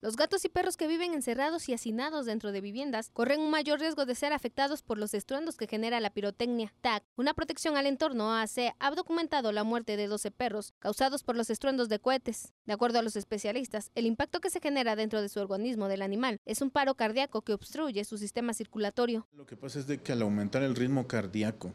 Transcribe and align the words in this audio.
Los 0.00 0.14
gatos 0.14 0.44
y 0.44 0.48
perros 0.48 0.76
que 0.76 0.86
viven 0.86 1.12
encerrados 1.12 1.68
y 1.68 1.74
hacinados 1.74 2.24
dentro 2.24 2.52
de 2.52 2.60
viviendas 2.60 3.10
corren 3.12 3.40
un 3.40 3.50
mayor 3.50 3.80
riesgo 3.80 4.06
de 4.06 4.14
ser 4.14 4.32
afectados 4.32 4.80
por 4.80 4.96
los 4.96 5.12
estruendos 5.12 5.56
que 5.56 5.66
genera 5.66 5.98
la 5.98 6.10
pirotecnia. 6.10 6.72
TAC, 6.82 7.02
una 7.16 7.34
protección 7.34 7.76
al 7.76 7.86
entorno 7.86 8.32
AAC, 8.32 8.76
ha 8.78 8.90
documentado 8.92 9.50
la 9.50 9.64
muerte 9.64 9.96
de 9.96 10.06
12 10.06 10.30
perros 10.30 10.72
causados 10.78 11.24
por 11.24 11.36
los 11.36 11.50
estruendos 11.50 11.88
de 11.88 11.98
cohetes. 11.98 12.52
De 12.64 12.74
acuerdo 12.74 13.00
a 13.00 13.02
los 13.02 13.16
especialistas, 13.16 13.90
el 13.96 14.06
impacto 14.06 14.38
que 14.40 14.50
se 14.50 14.60
genera 14.60 14.94
dentro 14.94 15.20
de 15.20 15.28
su 15.28 15.40
organismo 15.40 15.88
del 15.88 16.02
animal 16.02 16.38
es 16.46 16.62
un 16.62 16.70
paro 16.70 16.94
cardíaco 16.94 17.42
que 17.42 17.54
obstruye 17.54 18.04
su 18.04 18.18
sistema 18.18 18.54
circulatorio. 18.54 19.26
Lo 19.32 19.46
que 19.46 19.56
pasa 19.56 19.80
es 19.80 19.88
de 19.88 19.98
que 19.98 20.12
al 20.12 20.22
aumentar 20.22 20.62
el 20.62 20.76
ritmo 20.76 21.08
cardíaco 21.08 21.74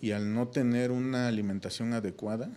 y 0.00 0.12
al 0.12 0.32
no 0.32 0.48
tener 0.48 0.90
una 0.90 1.28
alimentación 1.28 1.92
adecuada, 1.92 2.48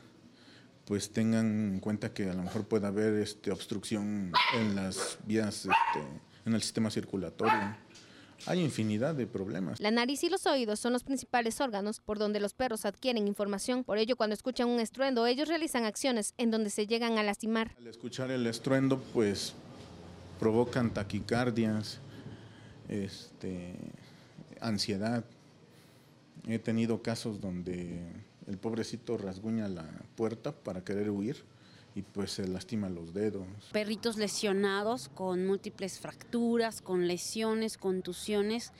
pues 0.92 1.10
tengan 1.10 1.76
en 1.76 1.80
cuenta 1.80 2.14
que 2.14 2.30
a 2.30 2.34
lo 2.34 2.44
mejor 2.44 2.66
puede 2.66 2.86
haber 2.86 3.14
este, 3.14 3.50
obstrucción 3.50 4.34
en 4.54 4.76
las 4.76 5.20
vías, 5.25 5.60
este, 5.60 6.06
en 6.46 6.54
el 6.54 6.62
sistema 6.62 6.92
circulatorio. 6.92 7.78
Hay 8.46 8.60
infinidad 8.60 9.15
de 9.15 9.25
problemas. 9.25 9.79
La 9.79 9.89
nariz 9.89 10.21
y 10.25 10.29
los 10.29 10.46
oídos 10.48 10.82
son 10.82 10.92
los 10.92 11.06
principales 11.06 11.62
órganos 11.62 12.01
por 12.01 12.20
donde 12.20 12.42
los 12.42 12.54
perros 12.54 12.84
adquieren 12.84 13.25
información. 13.25 13.86
Por 13.86 14.00
ello, 14.00 14.18
cuando 14.18 14.34
escuchan 14.34 14.68
un 14.68 14.82
estruendo, 14.82 15.25
ellos 15.28 15.48
realizan 15.48 15.86
acciones 15.86 16.34
en 16.38 16.51
donde 16.51 16.70
se 16.70 16.88
llegan 16.88 17.18
a 17.18 17.23
lastimar. 17.23 17.73
Al 17.78 17.87
escuchar 17.87 18.29
el 18.29 18.46
estruendo, 18.46 19.01
pues 19.14 19.54
provocan 20.42 20.93
taquicardias, 20.93 22.00
este, 22.89 23.76
ansiedad. 24.60 25.23
He 26.46 26.60
tenido 26.60 27.01
casos 27.01 27.39
donde 27.39 28.12
el 28.47 28.57
pobrecito 28.57 29.18
rasguña 29.18 29.68
la 29.68 29.87
puerta 30.15 30.51
para 30.51 30.83
querer 30.83 31.09
huir 31.09 31.43
y 31.95 32.02
pues 32.03 32.31
se 32.31 32.47
lastima 32.47 32.89
los 32.89 33.14
dedos. 33.14 33.45
Perritos 33.72 34.17
lesionados 34.17 35.09
con 35.09 35.45
múltiples 35.45 36.00
fracturas, 36.00 36.81
con 36.81 37.08
lesiones, 37.08 37.77
contusiones 37.77 38.72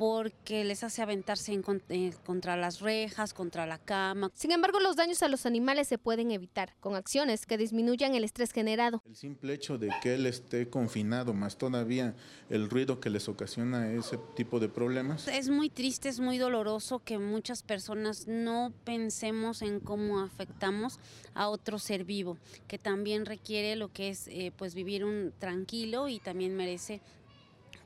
porque 0.00 0.64
les 0.64 0.82
hace 0.82 1.02
aventarse 1.02 1.52
en, 1.52 1.62
eh, 1.90 2.14
contra 2.24 2.56
las 2.56 2.80
rejas, 2.80 3.34
contra 3.34 3.66
la 3.66 3.76
cama. 3.76 4.30
Sin 4.32 4.50
embargo, 4.50 4.80
los 4.80 4.96
daños 4.96 5.22
a 5.22 5.28
los 5.28 5.44
animales 5.44 5.88
se 5.88 5.98
pueden 5.98 6.30
evitar 6.30 6.72
con 6.80 6.94
acciones 6.94 7.44
que 7.44 7.58
disminuyan 7.58 8.14
el 8.14 8.24
estrés 8.24 8.50
generado. 8.50 9.02
El 9.06 9.14
simple 9.14 9.52
hecho 9.52 9.76
de 9.76 9.90
que 10.00 10.14
él 10.14 10.24
esté 10.24 10.70
confinado, 10.70 11.34
más 11.34 11.58
todavía 11.58 12.14
el 12.48 12.70
ruido 12.70 12.98
que 12.98 13.10
les 13.10 13.28
ocasiona 13.28 13.92
ese 13.92 14.16
tipo 14.36 14.58
de 14.58 14.70
problemas. 14.70 15.28
Es 15.28 15.50
muy 15.50 15.68
triste, 15.68 16.08
es 16.08 16.18
muy 16.18 16.38
doloroso 16.38 17.00
que 17.00 17.18
muchas 17.18 17.62
personas 17.62 18.26
no 18.26 18.72
pensemos 18.84 19.60
en 19.60 19.80
cómo 19.80 20.20
afectamos 20.20 20.98
a 21.34 21.50
otro 21.50 21.78
ser 21.78 22.04
vivo, 22.04 22.38
que 22.68 22.78
también 22.78 23.26
requiere 23.26 23.76
lo 23.76 23.92
que 23.92 24.08
es 24.08 24.28
eh, 24.28 24.50
pues 24.56 24.74
vivir 24.74 25.04
un 25.04 25.34
tranquilo 25.38 26.08
y 26.08 26.20
también 26.20 26.56
merece 26.56 27.02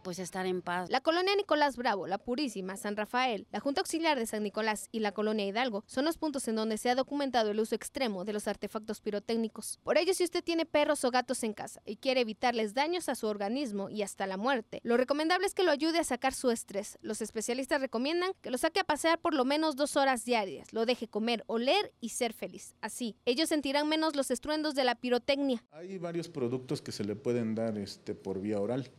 pues 0.05 0.21
estar 0.21 0.47
en 0.47 0.63
paz. 0.63 0.89
La 0.91 1.01
colonia 1.01 1.35
Nicolás 1.35 1.77
Bravo, 1.77 2.07
la 2.07 2.19
Purísima, 2.19 2.77
San 2.77 2.95
Rafael, 2.95 3.49
la 3.51 3.59
Junta 3.59 3.81
Auxiliar 3.81 4.19
de 4.19 4.27
San 4.27 4.45
Nicolás 4.45 4.89
y 4.93 5.01
la 5.01 5.11
colonia 5.11 5.47
Hidalgo 5.47 5.83
son 5.89 6.05
los 6.05 6.19
puntos 6.19 6.47
en 6.47 6.55
donde 6.55 6.79
se 6.79 6.91
ha 6.91 6.95
documentado 6.95 7.51
el 7.51 7.59
uso 7.59 7.75
extremo 7.75 8.25
de 8.25 8.35
los 8.35 8.47
artefactos 8.47 9.01
pirotécnicos. 9.01 9.81
Por 9.83 9.99
ello, 9.99 10.15
si 10.15 10.23
usted 10.23 10.45
tiene 10.45 10.67
perros 10.67 11.05
o 11.05 11.11
gatos 11.11 11.43
en 11.43 11.55
casa 11.55 11.83
y 11.87 11.97
quiere 11.97 12.21
evitarles 12.21 12.75
daños 12.75 13.09
a 13.09 13.15
su 13.15 13.27
organismo 13.27 13.89
y 13.89 14.03
hasta 14.03 14.27
la 14.27 14.37
muerte, 14.37 14.81
lo 14.85 14.97
recomendable 14.97 15.47
es 15.47 15.55
que 15.55 15.65
lo 15.65 15.71
ayude 15.71 15.99
a 15.99 16.05
sacar 16.05 16.35
su 16.35 16.51
estrés. 16.51 16.99
Los 17.01 17.23
especialistas 17.23 17.81
recomiendan 17.81 18.33
que 18.43 18.51
lo 18.51 18.59
saque 18.59 18.81
a 18.81 18.85
pasear 18.85 19.19
por 19.19 19.35
lo 19.35 19.47
menos 19.47 19.75
dos 19.75 19.97
horas 19.97 20.27
diarias, 20.27 20.73
lo 20.73 20.85
deje 20.85 21.09
comer, 21.09 21.45
oler 21.47 21.95
y 22.01 22.11
ser 22.11 22.35
feliz. 22.35 22.77
Así, 22.83 23.17
ellos 23.25 23.49
sentirán 23.49 23.89
menos 23.89 24.15
los 24.15 24.31
estruendos 24.31 24.75
de 24.75 24.85
la 24.85 24.97
pirotecnia. 24.97 25.65
Hay 25.73 25.97
varios 25.97 26.29
productos 26.29 26.83
que 26.83 26.93
se 26.93 27.05
le 27.05 27.17
pueden 27.17 27.55
dar 27.55 27.79
este, 27.79 28.15
por 28.15 28.41
vía 28.41 28.61
oral 28.61 28.91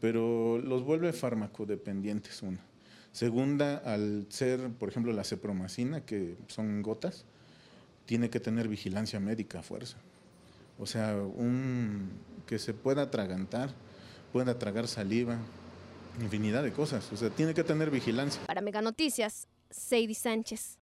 pero 0.00 0.58
los 0.58 0.84
vuelve 0.84 1.12
farmacodependientes, 1.12 2.42
una. 2.42 2.60
Segunda, 3.12 3.78
al 3.78 4.26
ser, 4.28 4.70
por 4.70 4.90
ejemplo, 4.90 5.12
la 5.12 5.24
cepromacina, 5.24 6.02
que 6.02 6.36
son 6.48 6.82
gotas, 6.82 7.24
tiene 8.04 8.30
que 8.30 8.40
tener 8.40 8.68
vigilancia 8.68 9.20
médica 9.20 9.60
a 9.60 9.62
fuerza. 9.62 9.96
O 10.78 10.86
sea, 10.86 11.16
un, 11.16 12.10
que 12.46 12.58
se 12.58 12.74
pueda 12.74 13.02
atragantar, 13.02 13.70
pueda 14.32 14.58
tragar 14.58 14.86
saliva, 14.86 15.38
infinidad 16.20 16.62
de 16.62 16.72
cosas. 16.72 17.10
O 17.12 17.16
sea, 17.16 17.30
tiene 17.30 17.54
que 17.54 17.64
tener 17.64 17.90
vigilancia. 17.90 18.42
Para 18.46 18.60
Mega 18.60 18.82
Noticias, 18.82 19.48
Sadie 19.70 20.14
Sánchez. 20.14 20.78